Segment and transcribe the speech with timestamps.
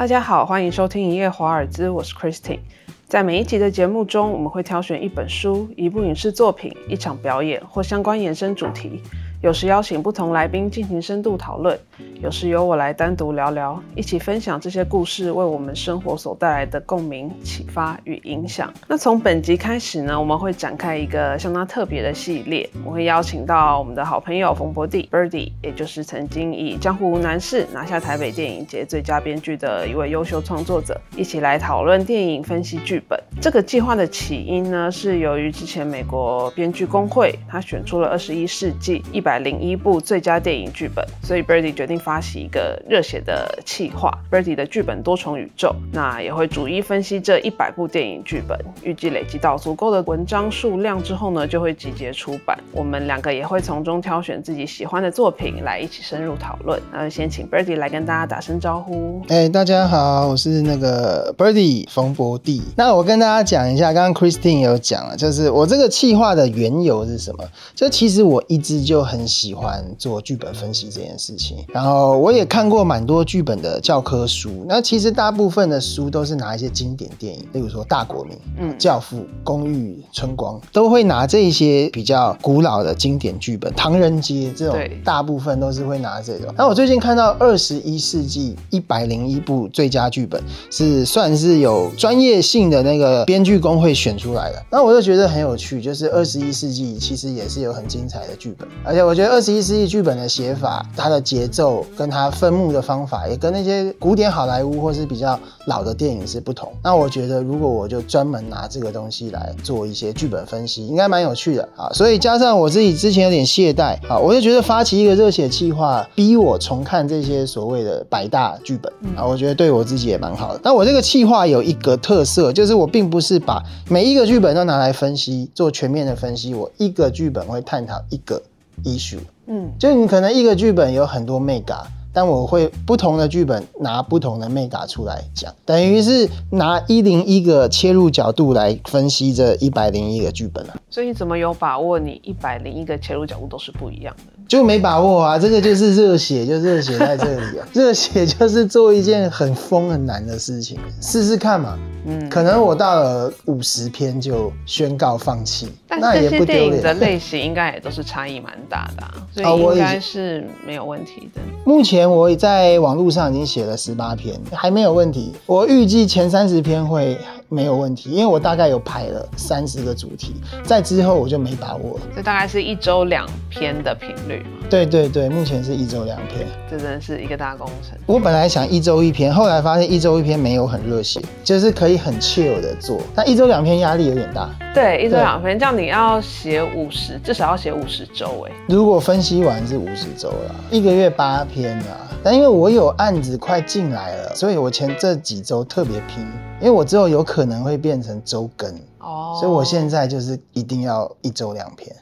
[0.00, 2.60] 大家好，欢迎收听《一夜华尔兹》，我是 Christine。
[3.06, 9.02] 在每一集的节目中，我们会挑选一本书、一部影视作品、一场表演或相关延伸主题。
[9.42, 11.78] 有时邀请不同来宾进行深度讨论，
[12.22, 18.72] 有时由我来单独聊聊，一起分享这些故事为我们生活所带来的共鸣、启发与影响。
[18.86, 33.18] 那从本集开始呢，我们会展开一个相当特别的系列，我会邀请到我们的好朋友冯博弟 Birdy，也就是曾经以《江湖无难事》拿下台北电影节最佳编剧的一位优秀创作者，一起来讨论电影、分析剧本。
[33.40, 39.40] 这个计划的起因呢，是由于之前美国编剧工会他选出了二十一世纪一百。
[39.40, 52.58] 零一部最佳电影剧本，所以 Birdy 决定发发起一个热血的企划，Birdy 的剧本多重宇宙，那也会逐一分析这一百部电影剧本，预计累积到足够的文章数量之后呢，就会集结出版。
[52.72, 56.82] 我们两个也会从中挑选自己喜欢的作品来一起深入讨论。
[56.92, 59.22] 那先请 Birdy 来跟大家打声招呼。
[59.28, 62.60] 哎，大家好，我是那个 Birdy 冯博弟。
[62.76, 67.44] 那我跟大家讲一下，刚刚 Christine 有讲了，就是我这个企划的缘由是什么？
[67.76, 69.00] 就其实我一直就。
[69.10, 74.64] 很喜欢做剧本分析这件事情，然后我也看过蛮多剧本的教科书。
[74.66, 86.52] 那其实大部分的书都是拿一些经典电影，例如说《大国民》、嗯，《教父》、《公寓》、《春光》，都会拿这些比较古老的经典剧本，《唐人街》这种，大部分都是会拿这种。
[86.56, 94.62] 那我最近看到二十一世纪一百零一部最佳剧本，是算是有专业性的那个编剧工会选出来的。
[94.70, 99.10] 那我就觉得很有趣，就是二十一世纪其实也是有很精彩的剧本，而且我。
[99.10, 106.72] 我觉得二十一世纪剧本的写法，它的节奏跟它分幕的方法，也跟那些古典好莱坞或是比较老的电影是不同。
[106.82, 111.88] 那我觉得，如果我就专门拿这个东西来做一些剧本分析，应该蛮有趣的啊。
[111.92, 120.60] 所以加上我自己之前有点懈怠啊，我就觉得发起一个热血计划，逼我重看这些所谓的百大剧本啊，我觉得对我自己也蛮好的。
[120.62, 126.10] 但我这个计划有一个特色，就是我并不是把每一个剧本都拿来分析，做全面的。
[126.20, 128.42] 分析，我一个剧本会探讨一个。
[128.84, 129.18] issue，
[129.52, 131.82] 嗯，就你可能一个剧本有很多 mega，
[132.12, 140.76] 但我会不同的剧本拿不同的 mega 出来讲，等于是拿一零一个切入角度来分析这一百零一个剧本啊。
[140.88, 144.39] 所以你怎么有把握你一百零一个切入角度都是不一样的？
[144.50, 145.38] 就没把握啊！
[145.38, 147.64] 这个就是热血，就热血在这里啊！
[147.72, 151.78] 热血就是做一件很疯很难的事情，试试看嘛。
[152.04, 161.40] 嗯，可能我到了五十篇就宣告放弃，那也不电影的类型应该也都是差异蛮大的， 所以应该是没有问题的。
[161.64, 165.32] 目前我在网络上已经写了十八篇，还没有问题。
[165.46, 167.16] 我预计前三十篇会
[167.50, 170.34] 没有问题，因为我大概有排了三十个主题，
[170.64, 172.00] 在之后我就没把握了。
[172.16, 177.96] 这大概是一周两篇的频率对对对，目前是一周两篇，这真的是一个大工程。
[178.06, 182.00] 我本来想一周一篇，后来发现一周一篇没有很热血，就是可以。
[182.00, 184.48] 很 chill 的做，但一周两篇压力有点大。
[184.72, 188.52] 对，一周两篇，这样你要写五十，至少要写五十周哎。
[188.68, 192.08] 如果分析完是五十周了，一个月八篇啦。
[192.22, 196.26] 但因为我有案子快进来了，所以我前这几周特别拼，
[196.58, 201.94] 因为我之后有可能会变成周更哦，所以我现在就是一定要一周两篇。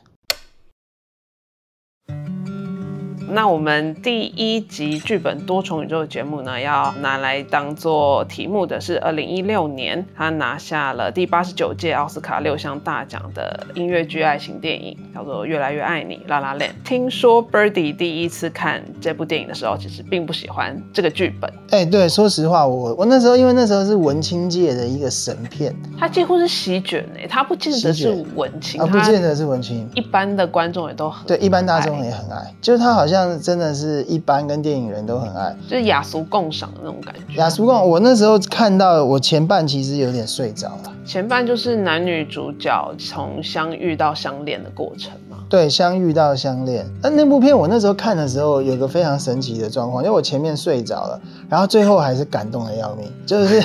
[3.31, 16.71] 那我们第一集剧本多重宇宙的节目呢，要拿来当做题目的是二零一六年他拿下了第八十九届奥斯卡六项大奖的音乐剧爱情电影，叫做《越来越爱你》（La La Land）。
[16.85, 21.53] 听说 Birdy 第一次看这部电影的时候，其实并不喜欢这个剧本。
[21.71, 33.18] 哎，对，说实话，我我那时候因为那时候是文青界的一个神片，它几乎是席卷哎，它不见得是文青，啊，不见得是文青，一般的观众也都很对，一般大众也很爱，就是它好像。
[33.41, 37.39] 真的是一般跟电影人都很爱，就是雅俗共赏的那种感觉。
[37.39, 40.93] 雅俗共，我那时候看到我前半其实有点睡着了。
[41.07, 45.39] 前半就是男女主角从相遇到相恋的过程嘛。
[45.49, 46.85] 对，相遇到相恋。
[47.03, 51.19] 那那部片我那时候看的时候，有个非常神奇的状况，因为我前面睡着了，
[51.49, 53.11] 然后最后还是感动的要命。
[53.25, 53.59] 就是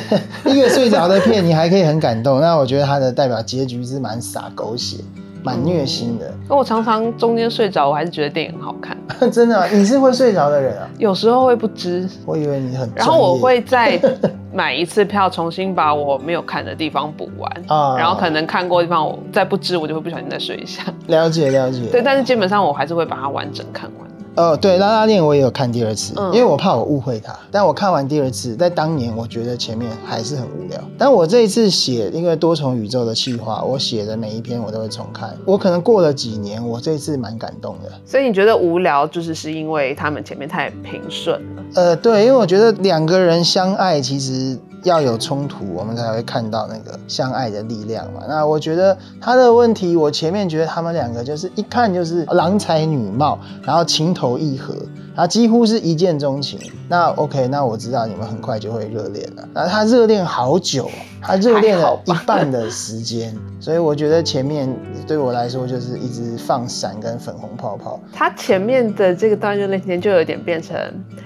[0.46, 2.40] 一个睡着的片，你还可以很感动。
[2.40, 5.04] 那我觉得它的代表结局是蛮洒狗血。
[5.44, 8.98] 蛮虐心的，那我常常中间睡着，我还是觉得电影很好看。
[9.32, 10.88] 真的，你是会睡着的人啊？
[10.98, 12.08] 有时候会不知。
[12.26, 12.90] 我以为你很……
[12.96, 14.00] 然后我会再
[14.54, 17.98] 买一次票，重新把我没有看的地方补完啊。
[17.98, 20.84] 然后可能看过地方，我再不知，我就会不小心再睡一下。
[21.08, 21.88] 了解了解。
[21.92, 24.08] 对，但是基本上我还是会把它完整看完。
[24.36, 27.38] 哦，对，拉拉链我也有看第二次，嗯因为我怕我误会他。
[27.52, 30.80] 但我看完第二次，在当年我觉得前面还是很无聊。
[30.98, 35.38] 但我这一次写，因为多重宇宙的企划，我写的每一篇我都会重看。
[35.46, 37.92] 我可能过了几年，我这次蛮感动的。
[38.06, 41.64] 所以你觉得无聊，就是是因为他们前面太平顺了。
[41.76, 48.22] 呃，对，因为我觉得两个人相爱，其实要有冲突，我们才会看到那个相爱的力量嘛。
[48.28, 54.74] 那我觉得他的问题，我前面觉得他们两个就是一看就是郎才女貌，然后情投意合，
[55.16, 56.60] 然后几乎是一见钟情。
[56.88, 59.48] 那 OK，那我知道你们很快就会热恋了。
[59.54, 60.90] 那他热恋好久，
[61.24, 64.68] 他热恋了一半的时间，所以我觉得前面
[65.08, 68.00] 对我来说就是一直放闪跟粉红泡泡。
[68.12, 70.78] 他前面的这个段热恋期间，就有点变成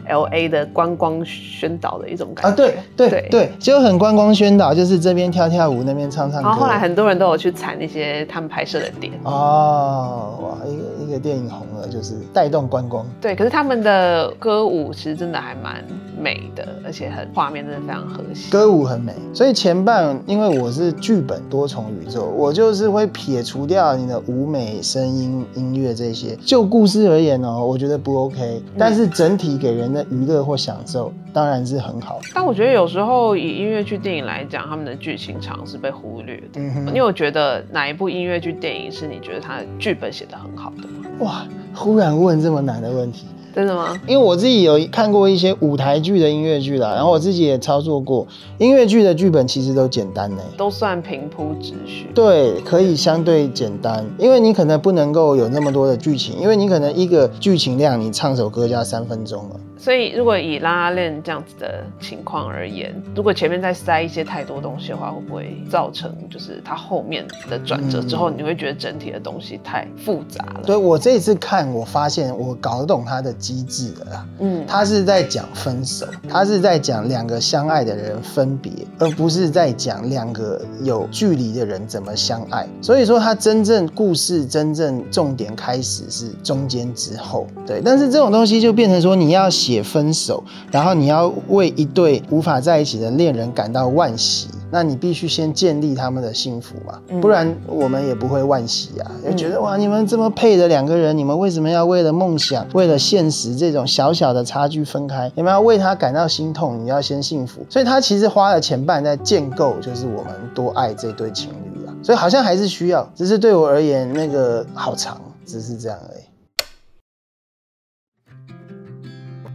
[0.07, 2.49] L A 的观光宣导的一种感觉。
[2.49, 6.47] 啊，对对对对，就很观光宣导，就是这边跳跳舞，那边唱唱歌。
[6.47, 9.11] 然后后来很多人都有去踩那些他们拍摄的点。
[9.23, 13.05] 哦，哇，一个一个电影红了，就是带动观光。
[13.19, 15.83] 对，可是他们的歌舞其实真的还蛮
[16.19, 18.51] 美的，而且很画面真的非常和谐。
[18.51, 26.35] 歌舞很美，所以前半因为我是剧本多重宇宙，我就是会撇除掉你的舞美、声音、音乐这些。
[26.45, 32.19] 就故事而言哦，我觉得不 OK，但是整体给人的娱乐或享受当然是很好。
[32.35, 36.59] 但我觉得有时候以音乐剧、电影来讲，他们的剧情常是被忽略的。
[36.59, 41.07] 嗯哼，你有觉得哪一部音乐剧、电影是你觉得它的剧本写得很好的吗？
[41.21, 43.25] 哇，忽然问这么难的问题。
[43.57, 43.99] 真的吗？
[44.05, 48.27] 因为我自己有看过一些舞台剧的音乐剧啦，然后我自己也操作过
[48.59, 50.37] 音乐剧的剧本，其实都简单呢。
[50.55, 52.05] 都算平铺直叙。
[52.13, 59.59] 对，可以相对简单，因为你可能不能够有那么多的剧情，因为你可能一个剧情量，你唱首歌就要三分钟了。
[59.77, 70.61] 所以如果以拉拉链这样子的情况而言，如果前面再塞一些太多东西的话，会不会造成就是它后面的转折之后，你会觉得整体的东西太复杂了？
[70.65, 74.27] 对我这一次看，我发现我搞得懂它的机制了啦。
[74.39, 82.67] 嗯，他是在讲分手，他是在讲两个相爱的人分别，而不是在讲两个有距离的人怎么相爱。
[82.81, 87.81] 所以说，他真正故事真正重点开始是中间之后，对。
[87.83, 90.41] 但是这种东西就变成说，你要写分手，
[90.71, 94.47] 然后你要为一对无法在一起的恋人感到惋惜。
[94.69, 105.29] 那你必须先建立他们的幸福嘛，嗯不然我们也不会惋惜啊，就觉得哇，你们这么配的两个人，你们为什么要为了梦想、为了现实这种小小的差距分开？
[105.35, 107.65] 你们要为他感到心痛，你要先幸福。
[107.69, 116.16] 所以他其实花了前半在建构，就是我们多爱这对情侣啊，所以好像还是需要，只是对我而言那个好长，只是这样而已。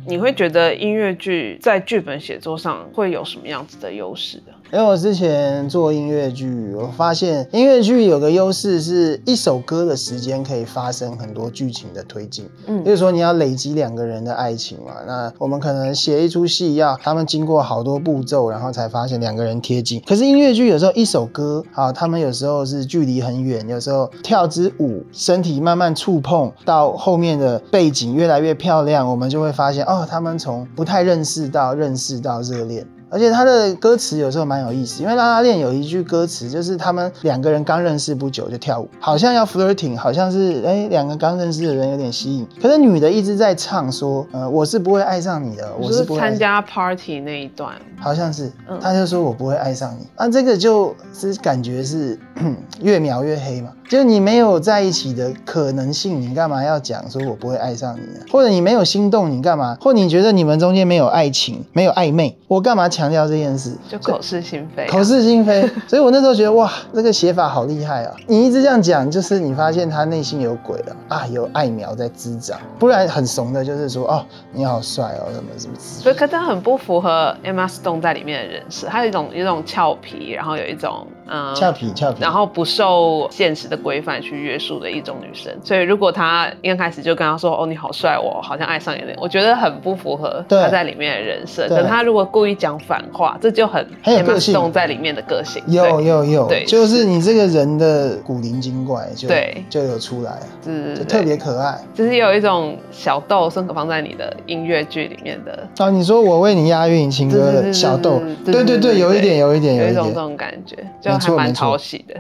[0.07, 4.53] 你会觉得音乐剧在剧本写作上会有什么样子的优势的？
[4.73, 12.49] 因为我之前做音乐剧，我发现音乐剧有个优势是一首歌的时间可以发生很多剧情的推进。
[12.67, 20.01] 嗯比如说你要累积两个人的爱情嘛，那我们可能写一出戏要他们经过好多步骤，然后才发现两个人贴近。
[20.07, 32.87] 可是音乐剧有时候一首歌好，他们有时候是距离很远，有时候跳支舞，身体慢慢触碰到后面的背景越来越漂亮，我们就会发现哦，他们从不太认识到认识到热恋。
[33.13, 42.47] 而且他的歌词有时候蛮有意思，因为拉拉链有一句歌词，就是他们两个人刚认识不久就跳舞，好像要 flirting，好像是哎两个刚认识的人有点吸引。
[42.61, 52.19] 可是女的一直在唱说，呃，我是不会爱上你的，我是是不会参加 party 那一段，好像是嗯，他就说我不会爱上你，啊，这个就是感觉是
[52.81, 58.25] 越描越黑嘛，就是你没有在一起的可能性，你干嘛要讲说我不会爱上你呢？
[58.31, 59.77] 或者你没有心动，你干嘛？
[59.81, 63.77] 或你觉得你们中间没有爱情，没有暧昧，我干嘛强调这件事？
[63.89, 68.15] 就口是心非啊、口是心非，所以我那时候觉得哇，这个写法好厉害啊！
[68.27, 85.53] 你一直这样讲，就是你发现他内心有鬼了啊，有爱苗在滋长，不然很怂的，就是说哦，你好帅哦，什么什么所以，可是它很不符合 Emma Stone 在里面的人设，他有一种有一种俏皮，然后有一种嗯俏皮俏皮，然后不受现实的规范去约束的一种女生。
[85.63, 91.69] 所以，如果他一开始就跟他说：“哦，你好帅，我好像爱上你了。”我觉得很不符合对她在里面的人设。
[91.69, 94.55] 对可是她如果故意讲反话，这就很很有性。
[94.55, 95.63] Stone 在里面的个性。
[95.67, 96.63] 有有有，对。
[96.67, 99.65] 就是你这个人的古灵精怪就对。
[99.71, 101.79] 就有出来，是就特别可爱。
[101.95, 112.15] 就是有一种小豆孙可放在你的音乐剧里面的啊，你说我为你押韵情歌的小豆，对对对对，有一点有一点一点，有一种这种感觉，就还蛮讨喜的。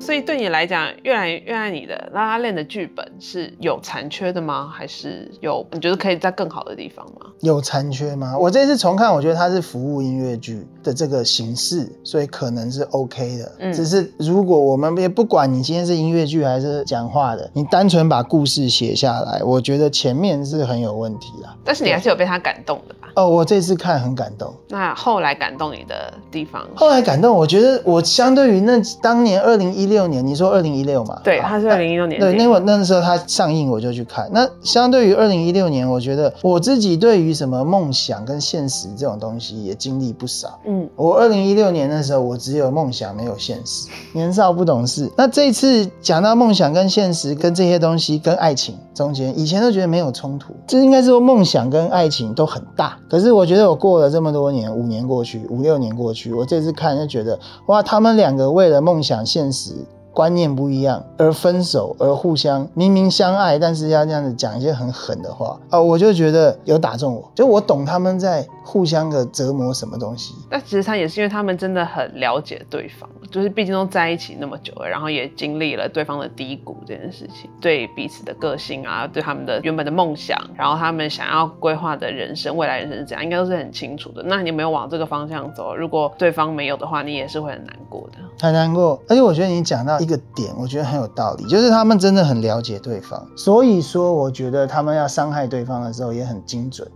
[0.00, 4.72] 所以对你来讲，越来越爱你的拉拉链的剧本是有残缺的吗？
[4.72, 7.26] 还是有你觉得可以在更好的地方吗？
[7.40, 8.36] 有残缺吗？
[8.36, 13.52] 我这次重看，我觉得它是服务音乐剧的这个形式，所以可能是 OK 的。
[13.58, 21.54] 嗯只是如果我们也不管你今天是音乐剧还是讲话的，你单纯把故事写下来，我觉得前面是很有问题啦。
[21.62, 23.08] 但是你还是有被他感动的吧？
[23.14, 24.52] 哦，我这次看很感动。
[24.68, 31.20] 那后来感动你的地方，后来感动，我觉得我相对于那当年二零一六年，你说二零一六嘛？
[31.24, 34.28] 对，好他是二零一六年对，那会那时候它上映我就去看。
[34.32, 40.58] 那相对于二零一六年，我觉得我自己对于什么梦想跟现实这种东西也经历不少。
[40.66, 45.10] 嗯，我二零一六年的时候，我只有梦想没有现实，年少不懂事。
[45.16, 52.96] 那这次讲到梦想跟现实跟这些东西跟爱情中间，以前都觉得没有冲突，这应该是说梦想跟爱情都很大。
[53.08, 59.72] 可是我觉得我过了这么多年，五年过去，五六年过去，我这次看就觉得哇，他们两个为了梦想现实。
[60.12, 70.32] 观念不一样而分手，而互相明明相爱，但是要这样子讲一些很狠的话啊、我就觉得有打中我，就我懂他们在互相的折磨什么东西。
[70.48, 84.22] 但其实他也是因为他们真的很了解对方，就是毕竟都在一起那么久了，然后也经历了对方的低谷这件事情，对彼此的个性啊，对他们的原本的梦想，然后他们想要规划的人生，未来人生是怎样，应该都是很清楚的。
[84.22, 88.18] 那你没有往这个方向走，如果对方没有的话，你也是会很难过的。
[88.40, 96.88] 很难过，而且我觉得你讲到一个点，我觉得很有道理，就是他们真的很了解对方，所以说我觉得他们要伤害对方的时候也很精准。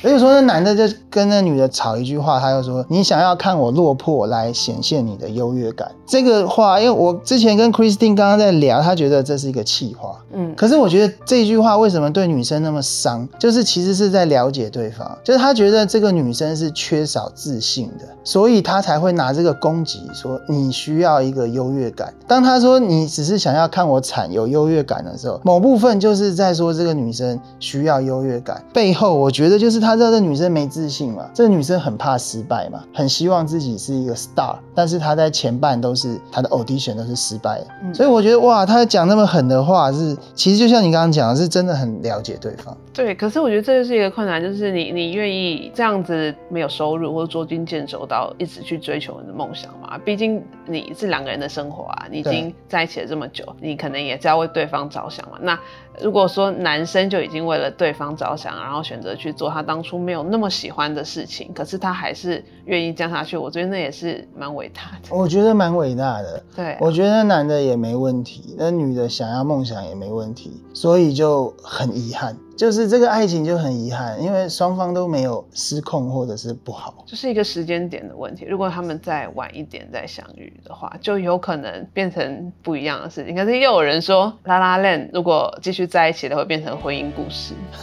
[0.00, 10.16] 所以说，那男的就跟那女的吵一句话，他就说：“你想要看我落魄来显现你的优越感。”这个话，因为我之前跟 Christine 刚刚在聊，他觉得这是一个气话。
[10.32, 22.12] 嗯，可是我觉得这句话为什么对女生那么伤，就是其实是在了解对方，就是他觉得这个女生是缺少自信的，所以他才会拿这个攻击说你需要一个优越感。
[22.26, 42.76] 当他说你只是想要看我惨有优越感的时候，某部分就是在说这个女生需要优越感，背后我觉得就是他知道这女生没自信嘛，这女生很怕失败嘛，很希望自己是一个 star，但是她在前半都是她的 audition 都是失败的，嗯所以我觉得哇，他讲那么狠的话是，其实就像你刚刚讲的，是真的很了解对方。
[42.92, 49.98] 对，可是我觉得这就是一个困难，就是你你愿意这样子没有收入或者捉襟见肘到一直去追求你的梦想嘛？
[50.04, 55.38] 毕竟你是两个人的生活啊，你已经在一起了这么久，你可能也是要为对方着想嘛。
[55.40, 55.58] 那
[56.00, 65.14] 如果说男生就已经为了对方着想，然后选择去做他当初没有那么喜欢的事情，可是他还是愿意这样下去，我觉得那也是蛮伟大的。
[65.14, 66.42] 我觉得蛮伟大的。
[66.56, 76.94] 对，我觉得那男的也没问题，那女的想要梦想也没问题，所以就很遗憾，就是这个爱情就很遗憾，因为双方都没有失控或者是不好。
[77.06, 78.44] 就是一个时间点的问题。
[78.48, 83.34] 如果他们再晚一点再相遇的话，就有可能变成不一样的事情。
[83.34, 87.54] 可是又有人说，拉拉链如果继续在一起的，会变成婚姻故事。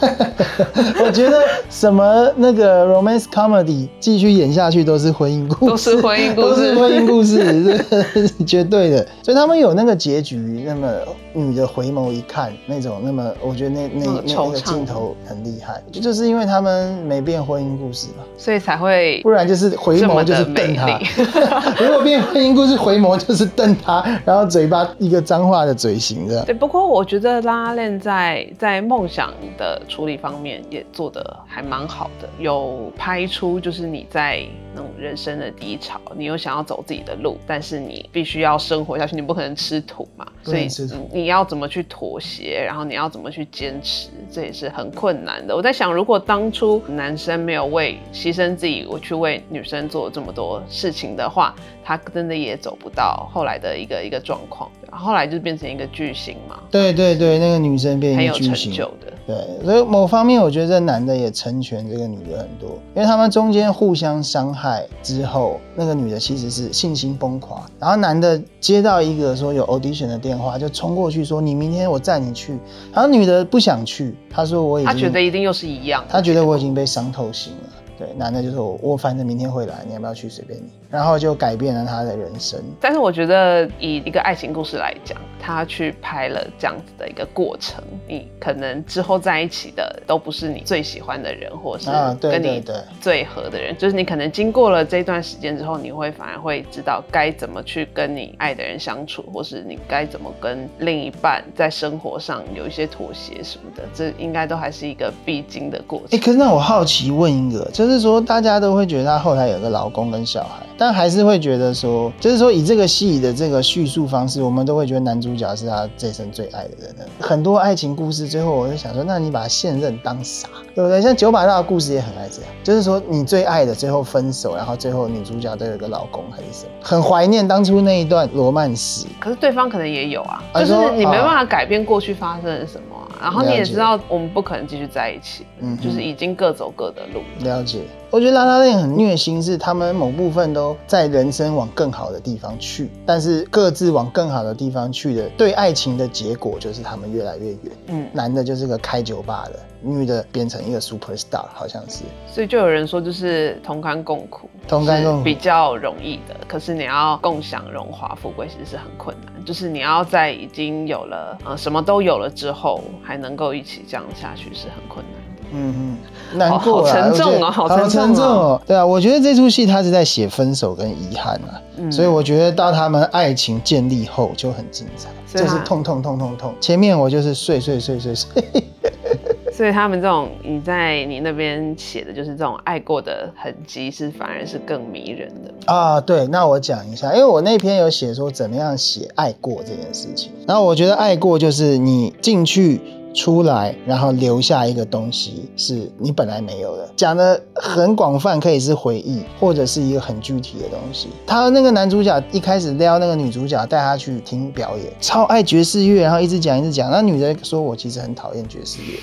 [1.04, 9.06] 我觉得什么那个 romance comedy 继续演下去都是婚姻故事，都是婚姻故事都是婚姻故事， 绝对的。
[9.22, 10.88] 所以他们有那个结局，那么
[11.32, 18.24] 女的回眸一看，那种那么，我觉得那那那镜头很厉害，就就是因为他们没变婚姻故事嘛。
[18.36, 20.98] 所以才会不然就是回眸就是瞪他。
[21.78, 26.44] 如果变婚姻故事，回眸就是瞪他，然后嘴巴一个脏话的嘴型这样。
[26.46, 34.42] 对，不过我觉得拉拉链在在梦想的处理方面也做得还蛮好的，有拍出就是你在
[34.74, 40.68] 那种人生的低潮，你又想要走自己的路，但是你必须要生活下去，你不可能吃土嘛，所以
[41.12, 45.54] 你要怎么去妥协，然后你要怎么去坚持，这也是很困难的。
[45.54, 54.70] 我在想，如果当初男生没有为牺牲自己，我去为女生做这么多事情的话，他真的也走不到后来的一个一个状况。
[54.90, 58.72] 后来就变成一个巨星嘛，对对对，那个女生变很有成一个巨星。
[58.72, 59.12] 就的。
[59.26, 72.58] 对，所以某方面我觉得这男的也成全这个女的很多，因为他们中间互相伤害之后，那个女的其实是信心崩垮，然后男的接到一个说有 audition 的电话，就冲过去说你明天我载你去，
[72.92, 77.68] 然后女的不想去，她说我已经，他觉得一定又是一样的，她觉得我已经被伤透心了。
[77.96, 82.58] 对，男的就说我我反正明天会来，你要不要去随便你，然后就改变了他的人生。
[82.80, 92.64] 但是我觉得以一个爱情故事来讲，他去拍了这样子的一个过程，你可能之后在一起的都不是你最喜欢的人，或是跟你
[93.00, 106.20] 最合的人，就是你可能经过了这段时间之后，你会反而会知道该怎么去跟你爱的人相处，或是你该怎么跟另一半在生活上有一些妥协什么的，这应该都还是一个必经的过程哎、程。
[106.20, 116.94] 可是那我好奇问一个，就是就是说大家都会觉得他后来有个老公跟小孩，但还是会觉得说，就是说以这个戏的这个叙述方式，我们都会觉得男主角是他这生最爱的人。
[117.18, 121.02] 很多爱情故事最后我就想说，那你把现任当傻，对不对？
[121.02, 129.04] 像九把刀的故事也很爱这样，就是说你最爱的最后分手，然后最后女主角都有个老公还是什么，很怀念当初那一段罗曼史。
[129.20, 132.96] 可是对方可能也有啊，就是你没办法改变过去发生了什么。
[133.20, 137.20] 然后你也知道，我们不可能继续在一起，嗯，就是已经各走各的路。
[137.44, 147.58] 了解，我觉得拉拉链很虐心，是他们某部分都在人生往更好的地方去，但是各自往更好的地方去的，对爱情的结果就是他们越来越远。
[147.88, 152.04] 嗯，男的就是个开酒吧的，女的变成一个 super star，好像是。
[152.32, 159.39] 所以就有人说，就是同甘共苦，同甘共苦比较容易的，可是你要共享荣华富贵，其实是很困难。
[159.50, 165.50] 就是你要在已经有了呃什么都有了之后，还能够一起这样下去是很困难的。
[165.50, 168.62] 嗯嗯，难过好沉重啊，好沉重哦。
[168.64, 171.58] 对啊，我觉得这出戏他是在写分手跟遗憾啊，
[171.90, 176.54] 所以我觉得到他们爱情建立后就很精彩，就是痛痛痛痛痛。
[176.60, 178.30] 前面我就是睡睡睡睡睡。
[179.60, 186.00] 所以他们这种你在你那边写的就是这种爱过的痕迹，是反而是更迷人的啊。
[186.00, 190.32] 对，那我讲一下，因为我那篇有写说怎么样写爱过这件事情。
[190.48, 192.80] 然后我觉得爱过就是你进去
[193.12, 196.88] 出来，然后留下一个东西是你本来没有的。
[196.96, 201.08] 讲的很广泛，可以是回忆，或者是一个很具体的东西。
[201.26, 206.90] 他那个男主角一开始撩那个女主角，带她去听表演，超爱爵士乐，然后一直讲一直讲。
[206.90, 208.98] 那女的说：“我其实很讨厌爵士乐。”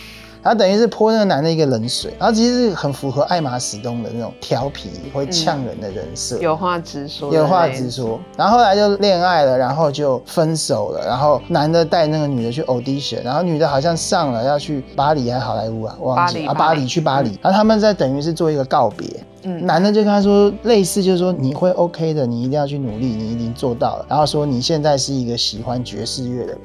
[0.47, 8.19] 他等于是泼那个男的一个冷水，然后其实是很符合艾玛史东的那种调皮会呛人的人设，有话直说，有话直说。
[8.37, 11.05] 然后后来就恋爱了，然后就分手了。
[11.05, 15.97] 然后男的带那个女的去 audition，然后女的好像上了要去巴黎还是好莱坞啊？
[15.99, 17.37] 忘记啊，巴黎去巴黎。
[17.41, 19.07] 然后他们在等于是做一个告别。
[19.43, 24.05] 嗯，男的就跟他说类似，就是说你会 OK 的，你一定要去努力，你一定做到了。
[24.09, 26.61] 然后说你现在是一个喜欢爵士乐的人。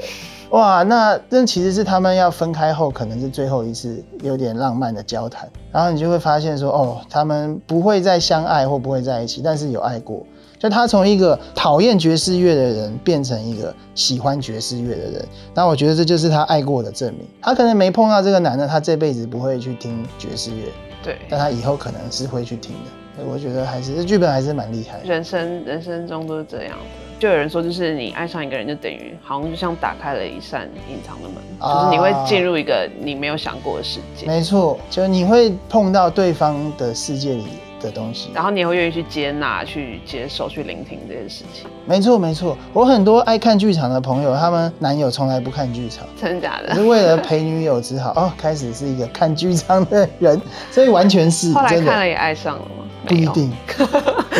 [0.53, 10.25] 哇，那这其实是他们要分开后，可能是最后一次有点浪漫的交谈，然后你就会发现说，哦，他们不会再相爱或不会在一起，但是有爱过。
[10.59, 17.27] 就他从一个讨厌爵士乐的人变成一个喜欢爵士乐的人，那我觉得这就是他爱过的证明。
[17.41, 20.69] 他可能没碰到这个男的，他这辈子不会去听爵士乐，
[21.03, 23.25] 对，但他以后可能是会去听的。
[23.25, 25.01] 我觉得还是这剧本还是蛮厉害。
[25.05, 27.12] 人生人生中都是这样子。
[27.23, 34.27] 就有人说，就是你爱上一个人，就等于好像就像打开了一扇隐藏的门，就是你会进入一个你没有想过的世界。
[34.27, 37.45] 没错，就你会碰到对方的世界里
[37.81, 41.71] 的东西，然后你也会愿意去接纳、去接受、去聆听这件事情。
[41.87, 42.59] 没错，没错。
[42.73, 46.75] 我很多爱看剧场的朋友，他们男友从来不看剧场， 真的假的？
[46.75, 50.41] 是为了陪女友，只好哦，开始是一个看剧场的人，
[50.73, 51.53] 所以完全是。
[51.55, 52.82] 后来看了也爱上了吗？
[53.07, 53.83] 不一定，不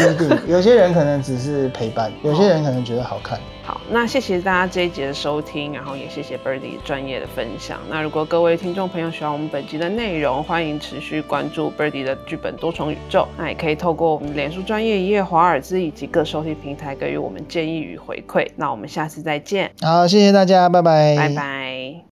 [0.01, 0.39] 一定。
[0.49, 3.39] 有些人可能只是陪伴，有些人可能觉得好看。
[3.65, 7.79] 好，那谢谢大家这一集的收听，然后也谢谢 Birdy 专业的分享。
[7.89, 13.29] 那如果各位听众朋友喜欢我们本集的内容，欢迎持续关注 Birdy 的剧本多重宇宙。
[13.39, 18.49] 那也可以透过我们脸书专业一夜华尔兹以及各收听平台给予我们建议与回馈。
[18.57, 19.71] 那我们下次再见。
[19.81, 22.12] 好，谢谢大家，拜拜，拜拜。